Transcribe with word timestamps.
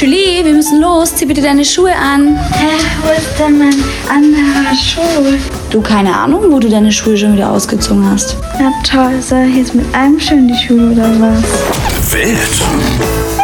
Julie, 0.00 0.44
wir 0.44 0.54
müssen 0.54 0.80
los. 0.80 1.16
Zieh 1.16 1.26
bitte 1.26 1.42
deine 1.42 1.64
Schuhe 1.64 1.92
an. 1.92 2.36
Hä, 2.52 2.68
wo 3.02 3.10
ist 3.10 3.36
denn 3.36 3.58
mein 3.58 3.74
anderer 4.08 4.72
Schuh? 4.72 5.36
Du, 5.70 5.80
keine 5.80 6.16
Ahnung, 6.16 6.52
wo 6.52 6.60
du 6.60 6.68
deine 6.68 6.92
Schuhe 6.92 7.16
schon 7.16 7.34
wieder 7.34 7.50
ausgezogen 7.50 8.08
hast. 8.08 8.36
Na 8.60 8.72
toll, 8.84 9.20
soll 9.20 9.48
ich 9.50 9.56
jetzt 9.56 9.74
mit 9.74 9.92
einem 9.92 10.20
schön 10.20 10.46
die 10.46 10.54
Schuhe 10.54 10.92
oder 10.92 11.10
was? 11.20 12.12
Wild. 12.12 12.38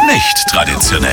Nicht 0.07 0.47
traditionell. 0.49 1.11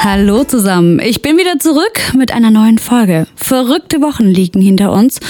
Hallo 0.00 0.42
zusammen, 0.42 0.98
ich 0.98 1.22
bin 1.22 1.38
wieder 1.38 1.60
zurück 1.60 2.12
mit 2.16 2.32
einer 2.32 2.50
neuen 2.50 2.78
Folge. 2.78 3.28
Verrückte 3.36 4.00
Wochen 4.00 4.24
liegen 4.24 4.60
hinter 4.60 4.90
uns 4.90 5.20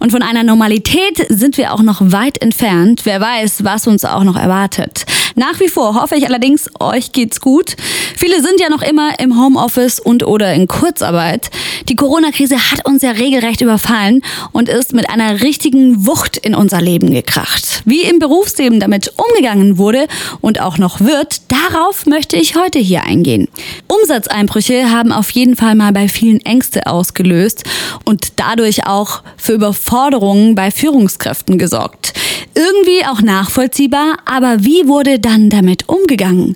und 0.00 0.10
von 0.10 0.22
einer 0.22 0.42
Normalität 0.42 1.24
sind 1.28 1.58
wir 1.58 1.72
auch 1.72 1.82
noch 1.82 2.00
weit 2.00 2.42
entfernt. 2.42 3.02
Wer 3.04 3.20
weiß, 3.20 3.62
was 3.62 3.86
uns 3.86 4.04
auch 4.04 4.24
noch 4.24 4.36
erwartet. 4.36 5.06
Nach 5.38 5.60
wie 5.60 5.68
vor 5.68 6.00
hoffe 6.00 6.16
ich 6.16 6.26
allerdings, 6.26 6.70
euch 6.80 7.12
geht's 7.12 7.42
gut. 7.42 7.76
Viele 8.16 8.40
sind 8.40 8.58
ja 8.58 8.70
noch 8.70 8.80
immer 8.80 9.18
im 9.20 9.38
Homeoffice 9.38 10.00
und 10.00 10.26
oder 10.26 10.54
in 10.54 10.66
Kurzarbeit. 10.66 11.50
Die 11.90 11.94
Corona-Krise 11.94 12.56
hat 12.70 12.86
uns 12.86 13.02
ja 13.02 13.10
regelrecht 13.10 13.60
überfallen 13.60 14.22
und 14.52 14.70
ist 14.70 14.94
mit 14.94 15.10
einer 15.10 15.42
richtigen 15.42 16.06
Wucht 16.06 16.38
in 16.38 16.54
unser 16.54 16.80
Leben 16.80 17.12
gekracht. 17.12 17.82
Wie 17.84 18.00
im 18.04 18.18
Berufsleben 18.18 18.80
damit 18.80 19.12
umgegangen 19.18 19.76
wurde 19.76 20.06
und 20.40 20.62
auch 20.62 20.78
noch 20.78 21.00
wird, 21.00 21.42
darauf 21.48 22.06
möchte 22.06 22.38
ich 22.38 22.56
heute 22.56 22.78
hier 22.78 23.02
eingehen. 23.02 23.48
Umsatzeinbrüche 23.88 24.90
haben 24.90 25.12
auf 25.12 25.28
jeden 25.32 25.54
Fall 25.54 25.74
mal 25.74 25.92
bei 25.92 26.08
vielen 26.08 26.40
Ängste 26.46 26.86
ausgelöst 26.86 27.64
und 28.06 28.32
dadurch 28.36 28.86
auch 28.86 29.20
für 29.36 29.52
Überforderungen 29.52 30.54
bei 30.54 30.70
Führungskräften 30.70 31.58
gesorgt. 31.58 32.14
Irgendwie 32.56 33.04
auch 33.04 33.20
nachvollziehbar, 33.20 34.16
aber 34.24 34.64
wie 34.64 34.88
wurde 34.88 35.18
dann 35.18 35.50
damit 35.50 35.90
umgegangen? 35.90 36.54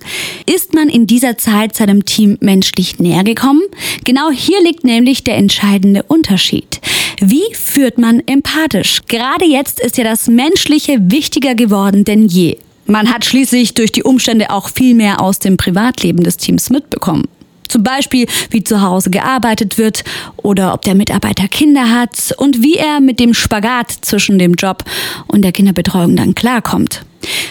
Ist 0.51 0.73
man 0.73 0.89
in 0.89 1.05
dieser 1.05 1.37
Zeit 1.37 1.75
seinem 1.75 2.05
Team 2.05 2.39
menschlich 2.41 2.97
näher 2.97 3.23
gekommen? 3.23 3.61
Genau 4.03 4.31
hier 4.31 4.59
liegt 4.63 4.83
nämlich 4.83 5.23
der 5.23 5.37
entscheidende 5.37 6.01
Unterschied. 6.01 6.81
Wie 7.19 7.53
führt 7.53 7.99
man 7.99 8.19
empathisch? 8.25 9.01
Gerade 9.07 9.45
jetzt 9.45 9.79
ist 9.79 9.99
ja 9.99 10.03
das 10.03 10.27
Menschliche 10.27 10.97
wichtiger 11.11 11.53
geworden 11.53 12.03
denn 12.03 12.27
je. 12.27 12.57
Man 12.87 13.13
hat 13.13 13.23
schließlich 13.23 13.75
durch 13.75 13.91
die 13.91 14.01
Umstände 14.01 14.49
auch 14.49 14.69
viel 14.69 14.95
mehr 14.95 15.21
aus 15.21 15.37
dem 15.37 15.55
Privatleben 15.55 16.23
des 16.23 16.37
Teams 16.37 16.71
mitbekommen. 16.71 17.27
Zum 17.71 17.83
Beispiel, 17.83 18.27
wie 18.49 18.65
zu 18.65 18.81
Hause 18.81 19.11
gearbeitet 19.11 19.77
wird 19.77 20.03
oder 20.35 20.73
ob 20.73 20.81
der 20.81 20.93
Mitarbeiter 20.93 21.47
Kinder 21.47 21.89
hat 21.89 22.35
und 22.35 22.61
wie 22.61 22.75
er 22.75 22.99
mit 22.99 23.17
dem 23.17 23.33
Spagat 23.33 23.91
zwischen 24.01 24.37
dem 24.37 24.55
Job 24.55 24.83
und 25.27 25.41
der 25.41 25.53
Kinderbetreuung 25.53 26.17
dann 26.17 26.35
klarkommt. 26.35 27.05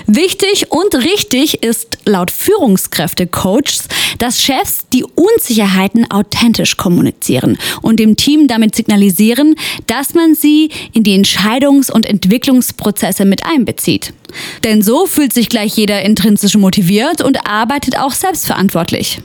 Wichtig 0.07 0.71
und 0.71 0.95
richtig 0.95 1.63
ist 1.63 1.99
laut 2.05 2.31
Führungskräfte-Coaches, 2.31 3.89
dass 4.19 4.43
Chefs 4.43 4.81
die 4.93 5.05
Unsicherheiten 5.05 6.11
authentisch 6.11 6.77
kommunizieren 6.77 7.57
und 7.81 7.99
dem 7.99 8.17
Team 8.17 8.47
damit 8.47 8.75
signalisieren, 8.75 9.55
dass 9.87 10.13
man 10.13 10.35
sie 10.35 10.71
in 10.93 11.03
die 11.03 11.19
Entscheidungs- 11.19 11.91
und 11.91 12.05
Entwicklungsprozesse 12.05 13.25
mit 13.25 13.47
einbezieht. 13.47 14.13
Denn 14.65 14.83
so 14.83 15.07
fühlt 15.07 15.33
sich 15.33 15.49
gleich 15.49 15.77
jeder 15.77 16.03
intrinsisch 16.03 16.57
motiviert 16.57 17.23
und 17.23 17.47
arbeitet 17.47 17.99
auch 17.99 18.13
selbstverantwortlich. 18.13 19.21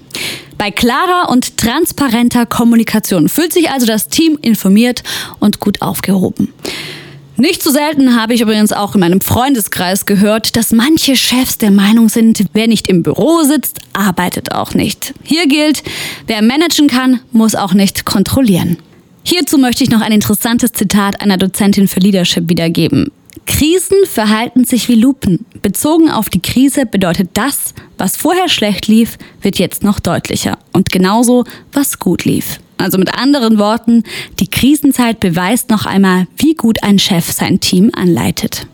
Bei 0.66 0.72
klarer 0.72 1.30
und 1.30 1.58
transparenter 1.58 2.48
Kommunikation 2.48 3.30
fühlt 3.30 3.54
sich 3.54 3.70
also 3.70 3.86
das 3.86 4.08
Team 4.08 4.40
informiert 4.42 5.04
und 5.40 5.60
gut 5.60 5.84
aufgehoben. 5.84 6.52
Nicht 7.38 7.62
zu 7.62 7.70
selten 7.70 8.20
habe 8.20 8.34
ich 8.34 8.42
übrigens 8.42 8.74
auch 8.74 8.96
in 8.96 9.02
meinem 9.02 9.22
Freundeskreis 9.22 10.08
gehört, 10.08 10.56
dass 10.56 10.72
manche 10.72 11.16
Chefs 11.16 11.60
der 11.60 11.70
Meinung 11.70 12.10
sind, 12.10 12.46
wer 12.54 12.66
nicht 12.66 12.88
im 12.88 13.04
Büro 13.04 13.44
sitzt, 13.44 13.78
arbeitet 13.94 14.54
auch 14.54 14.74
nicht. 14.74 15.14
Hier 15.22 15.48
gilt, 15.48 15.84
wer 16.26 16.42
managen 16.42 16.88
kann, 16.88 17.20
muss 17.32 17.54
auch 17.54 17.76
nicht 17.76 18.04
kontrollieren. 18.04 18.78
Hierzu 19.22 19.60
möchte 19.60 19.84
ich 19.84 19.92
noch 19.92 20.02
ein 20.02 20.14
interessantes 20.14 20.72
Zitat 20.72 21.22
einer 21.22 21.38
Dozentin 21.38 21.88
für 21.88 22.00
Leadership 22.00 22.50
wiedergeben. 22.50 23.12
Krisen 23.46 23.98
verhalten 24.06 24.66
sich 24.66 24.90
wie 24.90 24.96
Lupen. 24.96 25.46
Bezogen 25.62 26.10
auf 26.10 26.30
die 26.30 26.42
Krise 26.42 26.88
bedeutet 26.88 27.30
das, 27.36 27.76
was 27.98 28.18
vorher 28.18 28.50
schlecht 28.50 28.88
lief, 28.88 29.18
wird 29.42 29.58
jetzt 29.58 29.84
noch 29.84 30.00
deutlicher. 30.00 30.58
Und 30.74 30.92
genauso, 30.92 31.44
was 31.72 32.00
gut 32.00 32.26
lief. 32.26 32.60
Also 32.78 32.98
mit 32.98 33.14
anderen 33.18 33.58
Worten, 33.58 34.04
die 34.40 34.48
Krisenzeit 34.48 35.20
beweist 35.20 35.70
noch 35.70 35.86
einmal, 35.86 36.28
wie 36.38 36.56
gut 36.56 36.84
ein 36.84 37.00
Chef 37.00 37.32
sein 37.32 37.60
Team 37.60 37.92
anleitet. 37.96 38.68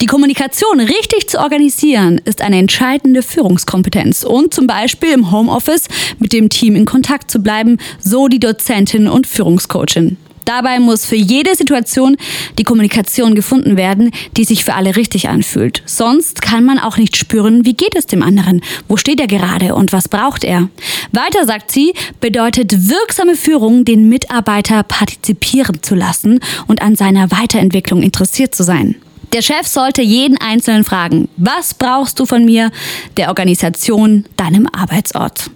Die 0.00 0.06
Kommunikation 0.06 0.80
richtig 0.80 1.28
zu 1.28 1.38
organisieren 1.38 2.20
ist 2.24 2.42
eine 2.42 2.58
entscheidende 2.58 3.22
Führungskompetenz 3.22 4.22
und 4.22 4.52
zum 4.52 4.66
Beispiel 4.66 5.10
im 5.10 5.30
Homeoffice 5.30 5.88
mit 6.18 6.32
dem 6.32 6.50
Team 6.50 6.76
in 6.76 6.84
Kontakt 6.84 7.30
zu 7.30 7.38
bleiben, 7.38 7.78
so 8.00 8.28
die 8.28 8.40
Dozentin 8.40 9.08
und 9.08 9.26
Führungscoachin. 9.26 10.18
Dabei 10.44 10.78
muss 10.78 11.06
für 11.06 11.16
jede 11.16 11.54
Situation 11.54 12.16
die 12.58 12.64
Kommunikation 12.64 13.34
gefunden 13.34 13.76
werden, 13.76 14.10
die 14.36 14.44
sich 14.44 14.64
für 14.64 14.74
alle 14.74 14.96
richtig 14.96 15.28
anfühlt. 15.28 15.82
Sonst 15.86 16.42
kann 16.42 16.64
man 16.64 16.78
auch 16.78 16.96
nicht 16.96 17.16
spüren, 17.16 17.64
wie 17.64 17.74
geht 17.74 17.96
es 17.96 18.06
dem 18.06 18.22
anderen, 18.22 18.60
wo 18.88 18.96
steht 18.96 19.20
er 19.20 19.26
gerade 19.26 19.74
und 19.74 19.92
was 19.92 20.08
braucht 20.08 20.44
er. 20.44 20.68
Weiter 21.12 21.46
sagt 21.46 21.70
sie, 21.70 21.94
bedeutet 22.20 22.88
wirksame 22.88 23.36
Führung, 23.36 23.84
den 23.84 24.08
Mitarbeiter 24.08 24.82
partizipieren 24.82 25.82
zu 25.82 25.94
lassen 25.94 26.40
und 26.66 26.82
an 26.82 26.96
seiner 26.96 27.30
Weiterentwicklung 27.30 28.02
interessiert 28.02 28.54
zu 28.54 28.62
sein. 28.62 28.96
Der 29.32 29.42
Chef 29.42 29.66
sollte 29.66 30.00
jeden 30.00 30.38
Einzelnen 30.38 30.84
fragen, 30.84 31.28
was 31.36 31.74
brauchst 31.74 32.20
du 32.20 32.26
von 32.26 32.44
mir, 32.44 32.70
der 33.16 33.28
Organisation, 33.28 34.26
deinem 34.36 34.68
Arbeitsort. 34.68 35.50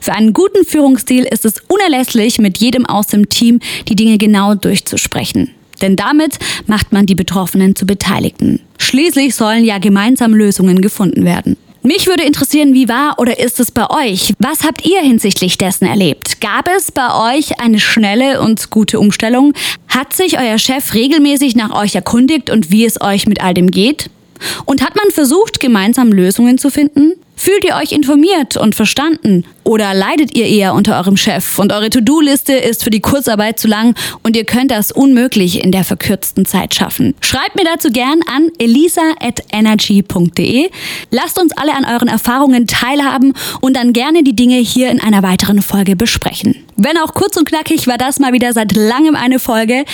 Für 0.00 0.12
einen 0.12 0.32
guten 0.32 0.64
Führungsstil 0.64 1.24
ist 1.24 1.44
es 1.44 1.54
unerlässlich, 1.68 2.38
mit 2.38 2.58
jedem 2.58 2.86
aus 2.86 3.06
dem 3.06 3.28
Team 3.28 3.60
die 3.88 3.96
Dinge 3.96 4.18
genau 4.18 4.54
durchzusprechen. 4.54 5.50
Denn 5.80 5.96
damit 5.96 6.38
macht 6.66 6.92
man 6.92 7.06
die 7.06 7.14
Betroffenen 7.14 7.74
zu 7.76 7.86
Beteiligten. 7.86 8.60
Schließlich 8.78 9.34
sollen 9.34 9.64
ja 9.64 9.78
gemeinsam 9.78 10.34
Lösungen 10.34 10.80
gefunden 10.80 11.24
werden. 11.24 11.56
Mich 11.86 12.06
würde 12.06 12.24
interessieren, 12.24 12.72
wie 12.72 12.88
war 12.88 13.18
oder 13.18 13.38
ist 13.38 13.60
es 13.60 13.70
bei 13.70 13.90
euch? 13.90 14.32
Was 14.38 14.64
habt 14.64 14.86
ihr 14.86 15.02
hinsichtlich 15.02 15.58
dessen 15.58 15.84
erlebt? 15.84 16.40
Gab 16.40 16.66
es 16.74 16.90
bei 16.90 17.36
euch 17.36 17.60
eine 17.60 17.78
schnelle 17.78 18.40
und 18.40 18.70
gute 18.70 18.98
Umstellung? 18.98 19.52
Hat 19.88 20.14
sich 20.14 20.38
euer 20.38 20.56
Chef 20.56 20.94
regelmäßig 20.94 21.56
nach 21.56 21.78
euch 21.78 21.94
erkundigt 21.94 22.48
und 22.48 22.70
wie 22.70 22.86
es 22.86 23.02
euch 23.02 23.26
mit 23.26 23.44
all 23.44 23.52
dem 23.52 23.70
geht? 23.70 24.08
Und 24.64 24.82
hat 24.82 24.96
man 24.96 25.10
versucht, 25.10 25.60
gemeinsam 25.60 26.10
Lösungen 26.10 26.56
zu 26.56 26.70
finden? 26.70 27.12
Fühlt 27.44 27.64
ihr 27.66 27.76
euch 27.76 27.92
informiert 27.92 28.56
und 28.56 28.74
verstanden? 28.74 29.44
Oder 29.64 29.92
leidet 29.92 30.34
ihr 30.34 30.46
eher 30.46 30.72
unter 30.72 30.96
eurem 30.96 31.18
Chef 31.18 31.58
und 31.58 31.74
eure 31.74 31.90
To-Do-Liste 31.90 32.54
ist 32.54 32.82
für 32.82 32.88
die 32.88 33.02
Kurzarbeit 33.02 33.60
zu 33.60 33.68
lang 33.68 33.94
und 34.22 34.34
ihr 34.34 34.46
könnt 34.46 34.70
das 34.70 34.90
unmöglich 34.90 35.62
in 35.62 35.70
der 35.70 35.84
verkürzten 35.84 36.46
Zeit 36.46 36.74
schaffen? 36.74 37.14
Schreibt 37.20 37.54
mir 37.54 37.64
dazu 37.64 37.90
gern 37.90 38.20
an 38.34 38.48
elisa.energy.de. 38.56 40.70
Lasst 41.10 41.38
uns 41.38 41.52
alle 41.54 41.74
an 41.74 41.84
euren 41.84 42.08
Erfahrungen 42.08 42.66
teilhaben 42.66 43.34
und 43.60 43.76
dann 43.76 43.92
gerne 43.92 44.22
die 44.22 44.34
Dinge 44.34 44.56
hier 44.56 44.90
in 44.90 45.02
einer 45.02 45.22
weiteren 45.22 45.60
Folge 45.60 45.96
besprechen. 45.96 46.56
Wenn 46.76 46.96
auch 46.96 47.12
kurz 47.12 47.36
und 47.36 47.46
knackig, 47.46 47.86
war 47.86 47.98
das 47.98 48.20
mal 48.20 48.32
wieder 48.32 48.54
seit 48.54 48.74
langem 48.74 49.16
eine 49.16 49.38
Folge. 49.38 49.84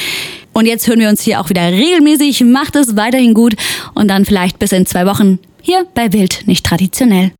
Und 0.52 0.66
jetzt 0.66 0.86
hören 0.86 1.00
wir 1.00 1.08
uns 1.08 1.22
hier 1.22 1.40
auch 1.40 1.48
wieder 1.48 1.72
regelmäßig. 1.72 2.44
Macht 2.44 2.76
es 2.76 2.94
weiterhin 2.94 3.34
gut 3.34 3.56
und 3.94 4.06
dann 4.06 4.24
vielleicht 4.24 4.60
bis 4.60 4.70
in 4.70 4.86
zwei 4.86 5.04
Wochen 5.06 5.40
hier 5.62 5.86
bei 5.94 6.12
Wild 6.12 6.46
nicht 6.46 6.64
traditionell. 6.64 7.32